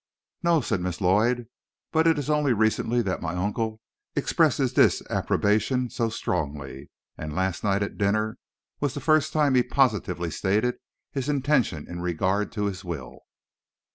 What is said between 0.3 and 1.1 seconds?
"No," said Miss